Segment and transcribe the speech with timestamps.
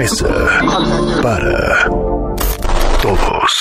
[0.00, 0.32] mesa
[1.22, 1.84] para
[3.02, 3.52] todos.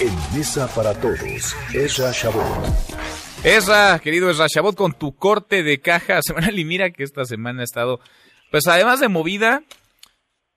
[0.00, 2.42] En Mesa para Todos, Ezra Shabot.
[3.44, 7.60] Ezra, querido Ezra Shabot, con tu corte de caja semanal y mira que esta semana
[7.60, 8.00] ha estado,
[8.50, 9.60] pues además de movida,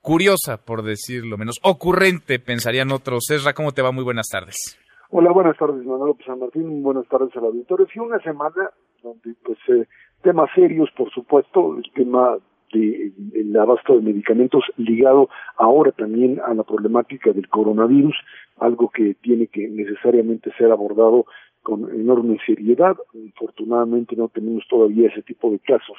[0.01, 3.29] curiosa, por decirlo menos, ocurrente, pensarían otros.
[3.29, 3.91] Ezra, ¿cómo te va?
[3.91, 4.75] Muy buenas tardes.
[5.11, 6.81] Hola, buenas tardes, Manuel López San Martín.
[6.81, 7.85] Buenas tardes al auditorio.
[7.93, 8.71] Sí, una semana
[9.03, 9.85] donde, pues, eh,
[10.23, 12.39] temas serios, por supuesto, el tema
[12.73, 18.15] de, el abasto de medicamentos ligado ahora también a la problemática del coronavirus,
[18.57, 21.25] algo que tiene que necesariamente ser abordado
[21.63, 22.95] con enorme seriedad.
[23.35, 25.97] Afortunadamente no tenemos todavía ese tipo de casos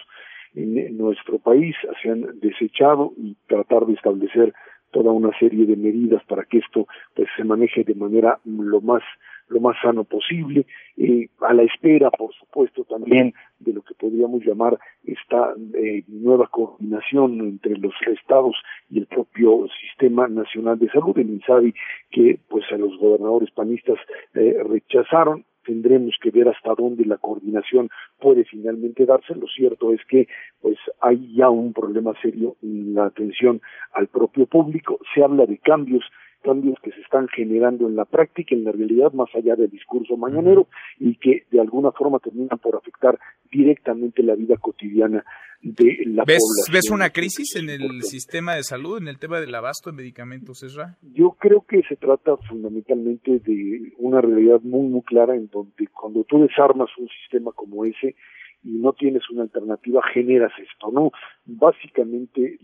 [0.54, 4.54] en nuestro país, se han desechado y tratar de establecer
[4.90, 9.02] toda una serie de medidas para que esto pues se maneje de manera lo más
[9.48, 14.44] lo más sano posible, eh, a la espera, por supuesto, también de lo que podríamos
[14.44, 18.56] llamar esta eh, nueva coordinación entre los estados
[18.90, 21.74] y el propio Sistema Nacional de Salud, el INSABI,
[22.10, 23.98] que pues a los gobernadores panistas
[24.34, 29.34] eh, rechazaron tendremos que ver hasta dónde la coordinación puede finalmente darse.
[29.34, 30.26] Lo cierto es que
[30.62, 33.60] pues hay ya un problema serio en la atención
[33.92, 34.98] al propio público.
[35.14, 36.02] Se habla de cambios
[36.42, 40.16] cambios que se están generando en la práctica, en la realidad, más allá del discurso
[40.16, 43.18] mañanero, y que de alguna forma terminan por afectar
[43.50, 45.24] directamente la vida cotidiana
[45.62, 46.72] de la ¿Ves, población.
[46.72, 50.62] ¿Ves una crisis en el sistema de salud, en el tema del abasto de medicamentos,
[50.62, 50.96] Ezra?
[51.02, 56.24] Yo creo que se trata fundamentalmente de una realidad muy, muy clara en donde cuando
[56.24, 58.14] tú desarmas un sistema como ese,
[58.62, 61.12] y no tienes una alternativa, generas esto, ¿no?
[61.46, 62.58] Básicamente,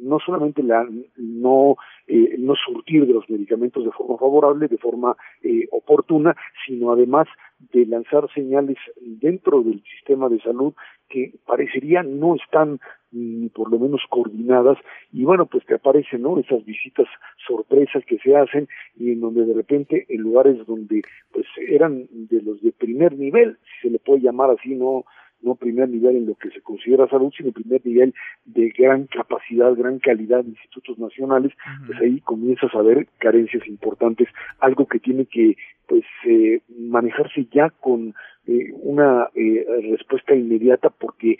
[0.00, 5.16] no solamente la no eh, no surtir de los medicamentos de forma favorable, de forma
[5.42, 7.28] eh, oportuna, sino además
[7.72, 10.74] de lanzar señales dentro del sistema de salud
[11.08, 12.80] que parecería no están
[13.12, 14.78] ni por lo menos coordinadas
[15.12, 17.06] y bueno pues te aparecen no esas visitas
[17.46, 21.02] sorpresas que se hacen y en donde de repente en lugares donde
[21.32, 25.04] pues eran de los de primer nivel si se le puede llamar así no
[25.42, 28.14] no primer nivel en lo que se considera salud, sino primer nivel
[28.44, 31.52] de gran capacidad, gran calidad de institutos nacionales,
[31.86, 34.28] pues ahí comienzas a ver carencias importantes,
[34.58, 35.56] algo que tiene que
[35.86, 38.14] pues eh, manejarse ya con
[38.46, 41.38] eh, una eh, respuesta inmediata porque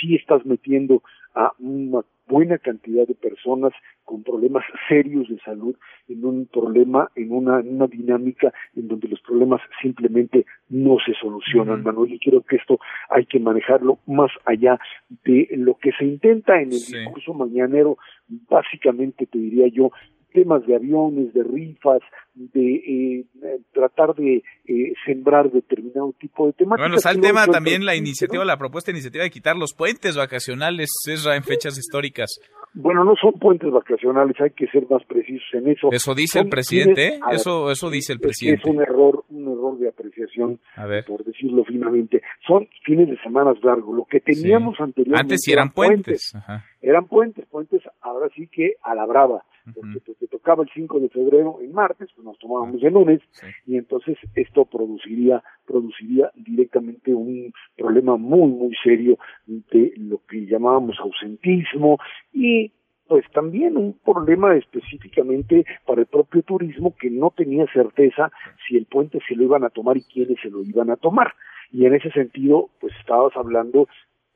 [0.00, 1.02] si estás metiendo
[1.34, 3.72] a una buena cantidad de personas
[4.04, 5.76] con problemas serios de salud
[6.08, 11.82] en un problema, en una, una dinámica en donde los problemas simplemente no se solucionan,
[11.82, 12.78] Manuel, y creo que esto
[13.10, 14.78] hay que manejarlo más allá
[15.24, 17.98] de lo que se intenta en el discurso mañanero,
[18.48, 19.90] básicamente te diría yo,
[20.32, 22.00] temas de aviones, de rifas,
[22.34, 23.24] de eh,
[23.72, 26.78] tratar de eh, sembrar determinado tipo de temas.
[26.78, 30.16] Bueno, está el tema también la iniciativa, la propuesta de iniciativa de quitar los puentes
[30.16, 32.40] vacacionales, Esra, en fechas históricas.
[32.74, 35.88] Bueno, no son puentes vacacionales, hay que ser más precisos en eso.
[35.92, 38.62] Eso dice el presidente, eso eso dice el presidente.
[38.62, 40.60] Es un error, un error de apreciación,
[41.06, 42.22] por decirlo finamente.
[42.46, 43.96] Son fines de semanas largos.
[43.96, 46.32] Lo que teníamos anteriormente antes sí eran puentes,
[46.80, 49.44] eran puentes, puentes ahora sí que a la brava
[49.74, 53.20] porque pues, te tocaba el 5 de febrero en martes, pues nos tomábamos el lunes,
[53.66, 60.98] y entonces esto produciría, produciría directamente un problema muy, muy serio de lo que llamábamos
[60.98, 61.98] ausentismo
[62.32, 62.72] y
[63.12, 68.32] pues también un problema específicamente para el propio turismo que no tenía certeza
[68.66, 71.34] si el puente se lo iban a tomar y quiénes se lo iban a tomar.
[71.70, 73.86] Y en ese sentido, pues estabas hablando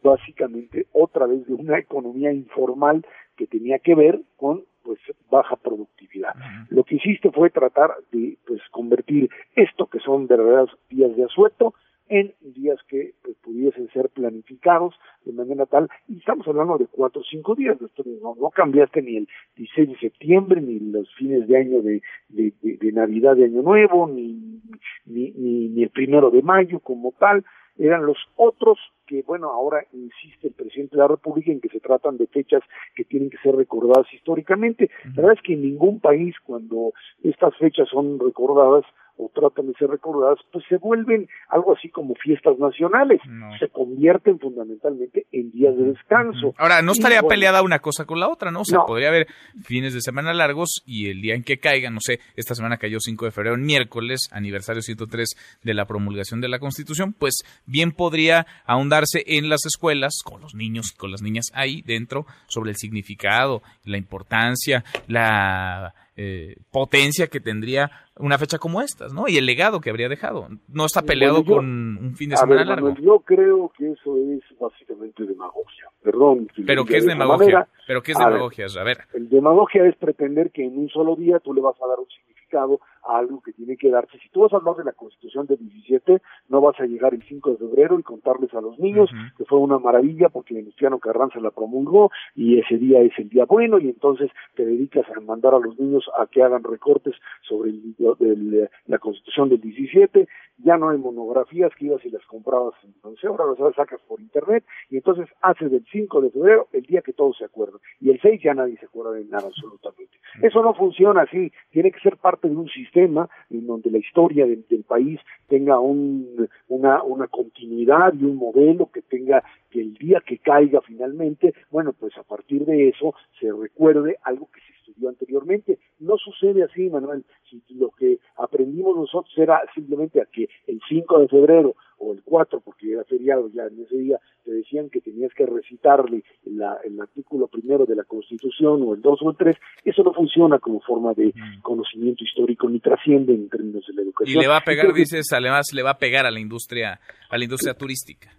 [0.03, 4.99] básicamente otra vez de una economía informal que tenía que ver con pues
[5.31, 6.35] baja productividad.
[6.69, 11.73] Lo que hiciste fue tratar de pues convertir esto que son verdaderos días de asueto
[12.09, 14.95] en días que pues, pudiesen ser planificados
[15.25, 17.77] de manera tal, y estamos hablando de cuatro o cinco días,
[18.23, 22.53] no, no cambiaste ni el 16 de septiembre, ni los fines de año de, de,
[22.63, 24.61] de, Navidad de Año Nuevo, ni,
[25.05, 27.45] ni, ni, ni el primero de mayo como tal,
[27.79, 31.81] eran los otros que, bueno, ahora insiste el presidente de la República en que se
[31.81, 32.63] tratan de fechas
[32.95, 34.91] que tienen que ser recordadas históricamente.
[35.15, 36.93] La verdad es que en ningún país, cuando
[37.23, 38.85] estas fechas son recordadas,
[39.17, 43.21] o tratan de ser recordadas, pues se vuelven algo así como fiestas nacionales,
[43.59, 46.55] se convierten fundamentalmente en días de descanso.
[46.59, 48.63] Ahora, no estaría peleada una cosa con la otra, ¿no?
[48.63, 49.27] O sea, podría haber
[49.63, 52.99] fines de semana largos y el día en que caiga, no sé, esta semana cayó
[52.99, 58.47] 5 de febrero, miércoles, aniversario 103 de la promulgación de la Constitución, pues bien podría
[58.65, 62.71] ahondar darse en las escuelas, con los niños y con las niñas ahí dentro, sobre
[62.71, 69.29] el significado, la importancia, la eh, potencia que tendría una fecha como estas, ¿no?
[69.29, 70.49] Y el legado que habría dejado.
[70.69, 71.67] No está peleado con
[71.99, 72.95] un fin de semana largo.
[72.99, 75.91] yo creo que eso es básicamente demagogia.
[76.03, 76.49] Perdón.
[76.67, 77.69] Pero ¿qué es demagogia?
[77.87, 78.67] Pero ¿qué es demagogia?
[78.79, 78.99] A ver.
[79.13, 82.09] El demagogia es pretender que en un solo día tú le vas a dar un
[82.09, 84.19] significado a algo que tiene que darse.
[84.19, 87.23] Si tú vas a hablar de la Constitución del 17, no vas a llegar el
[87.23, 91.41] 5 de febrero y contarles a los niños que fue una maravilla porque Venustiano Carranza
[91.41, 95.55] la promulgó y ese día es el día bueno y entonces te dedicas a mandar
[95.55, 100.29] a los niños a que hagan recortes sobre el, la Constitución del 17.
[100.59, 104.65] Ya no hay monografías que ibas y las comprabas entonces ahora las sacas por internet
[104.91, 108.21] y entonces haces del 5 de febrero el día que todos se acuerdan y el
[108.21, 110.17] 6 ya nadie se acuerda de nada absolutamente.
[110.43, 114.47] Eso no funciona así, tiene que ser parte de un sistema en donde la historia
[114.47, 120.23] del, país tenga un, una, una continuidad y un modelo que tenga que el día
[120.25, 125.09] que caiga finalmente, bueno, pues a partir de eso se recuerde algo que se estudió
[125.09, 125.79] anteriormente.
[125.99, 127.25] No sucede así, Manuel.
[127.51, 132.23] Si lo que aprendimos nosotros era simplemente a que el 5 de febrero o el
[132.23, 137.01] 4, porque era feriado ya en ese día, te decían que tenías que recitarle el
[137.01, 140.81] artículo primero de la Constitución o el 2 o el 3, eso no funciona como
[140.81, 141.63] forma de mm.
[141.63, 144.39] conocimiento histórico ni trasciende en términos de la educación.
[144.39, 147.37] Y le va a pegar, dices, además le va a pegar a la industria, a
[147.37, 148.31] la industria turística.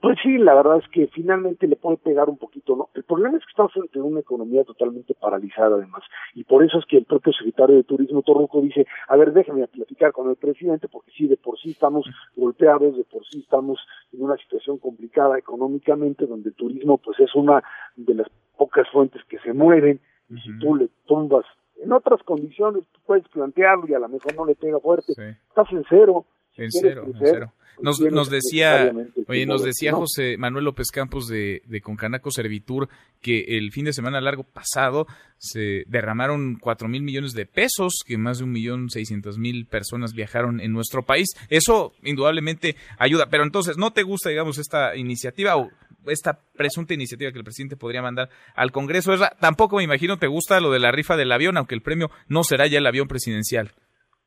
[0.00, 2.88] Pues sí, la verdad es que finalmente le puede pegar un poquito, ¿no?
[2.94, 6.02] El problema es que estamos ante una economía totalmente paralizada además,
[6.34, 9.66] y por eso es que el propio secretario de Turismo Torruco dice, a ver, déjame
[9.68, 13.78] platicar con el presidente, porque sí, de por sí estamos golpeados, de por sí estamos
[14.12, 17.62] en una situación complicada económicamente, donde el turismo pues es una
[17.96, 20.00] de las pocas fuentes que se mueven,
[20.30, 21.44] y si tú le tumbas
[21.82, 25.70] en otras condiciones, tú puedes plantearlo y a lo mejor no le pega fuerte, estás
[25.72, 26.24] en cero.
[26.56, 27.52] En cero, en cero.
[27.82, 28.92] Nos, nos decía,
[29.26, 32.88] oye, nos decía José Manuel López Campos de, de Concanaco Servitur
[33.20, 35.06] que el fin de semana largo pasado
[35.38, 40.12] se derramaron cuatro mil millones de pesos, que más de un millón seiscientos mil personas
[40.12, 41.28] viajaron en nuestro país.
[41.48, 43.28] Eso indudablemente ayuda.
[43.30, 45.70] Pero entonces, ¿no te gusta, digamos, esta iniciativa o
[46.06, 49.12] esta presunta iniciativa que el presidente podría mandar al Congreso?
[49.40, 52.44] Tampoco me imagino te gusta lo de la rifa del avión, aunque el premio no
[52.44, 53.72] será ya el avión presidencial.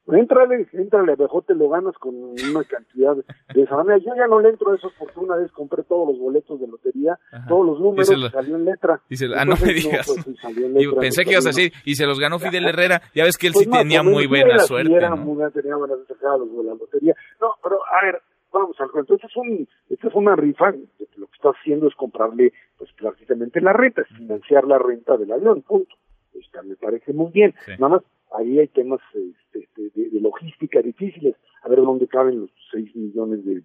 [0.06, 3.98] Entrale, entrale, mejor te lo ganas con una cantidad de esa manera.
[4.00, 6.68] Yo ya no le entro a eso porque una vez compré todos los boletos de
[6.68, 7.18] lotería,
[7.48, 9.00] todos los números, y salió en letra.
[9.38, 10.14] ah, no me digas.
[10.44, 13.02] Pues, pensé que ibas a decir, y se los ganó Fidel Herrera.
[13.16, 14.90] Ya ves que él sí pues tenía muy buena suerte.
[14.90, 15.16] ¿no?
[15.16, 17.16] Muy, tenía de la lotería.
[17.40, 18.22] No, pero a ver,
[18.52, 19.16] vamos al cuento.
[19.16, 20.72] Esto es, un, esto es una rifa.
[21.16, 25.32] Lo que está haciendo es comprarle, pues prácticamente la renta, es financiar la renta del
[25.32, 25.96] avión, punto.
[26.34, 27.54] Esta me parece muy bien.
[27.80, 28.04] Nada más
[28.34, 33.62] ahí hay temas este, de, logística difíciles, a ver dónde caben los 6 millones de,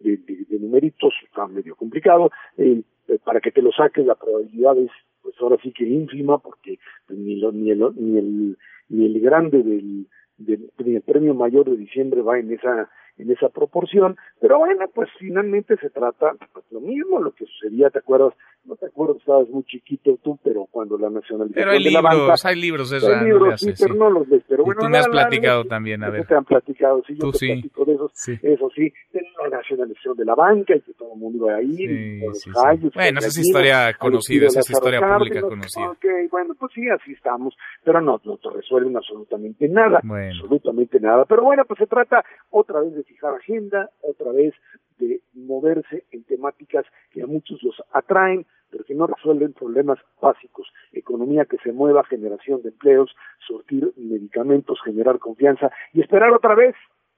[0.00, 2.82] de, numeritos, está medio complicado, eh,
[3.24, 4.90] para que te lo saques la probabilidad es
[5.22, 6.78] pues ahora sí que ínfima porque
[7.08, 8.58] ni, ni, el, ni, el,
[8.88, 12.90] ni el grande del, del premio mayor de diciembre va en esa
[13.22, 17.90] en esa proporción, pero bueno, pues finalmente se trata pues, lo mismo, lo que sucedía,
[17.90, 18.34] ¿te acuerdas?
[18.64, 22.02] No te acuerdo, estabas muy chiquito tú, pero cuando la nacionalización pero hay de libros,
[22.02, 24.80] la banca, hay libros, eso hay libros, sí, pero no los ves, pero bueno.
[24.80, 26.26] tú me has platicado también, a ver.
[26.26, 30.24] te han platicado, sí, yo te platico de esos, eso sí, de la nacionalización de
[30.24, 33.38] la banca y que todo el mundo va a ir, los callos, Bueno, esa es
[33.38, 35.90] historia conocida, esa es historia pública conocida.
[35.90, 41.24] Ok, bueno, pues sí, así estamos, pero no, no te resuelven absolutamente nada, absolutamente nada,
[41.24, 44.54] pero bueno, pues se trata otra vez de fijar agenda, otra vez
[44.98, 50.66] de moverse en temáticas que a muchos los atraen, pero que no resuelven problemas básicos.
[50.92, 53.14] Economía que se mueva, generación de empleos,
[53.46, 56.74] sortir medicamentos, generar confianza y esperar otra vez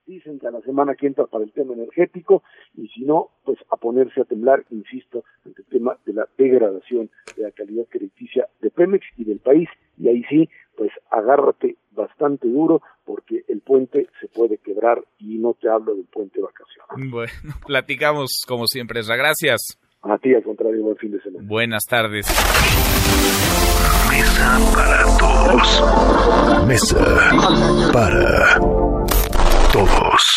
[0.07, 2.43] dicen que a la semana que entra para el tema energético
[2.75, 7.11] y si no, pues a ponerse a temblar, insisto, ante el tema de la degradación
[7.37, 12.49] de la calidad crediticia de Pemex y del país y ahí sí, pues agárrate bastante
[12.49, 13.44] duro porque
[13.75, 17.11] puente se puede quebrar y no te hablo del puente de vacaciones.
[17.11, 17.33] Bueno,
[17.67, 19.17] platicamos como siempre, Esra.
[19.17, 19.79] Gracias.
[20.03, 21.45] A ti, al contrario, buen fin de semana.
[21.49, 22.27] Buenas tardes.
[24.11, 26.67] Mesa para todos.
[26.69, 28.59] Mesa para
[29.73, 30.34] todos.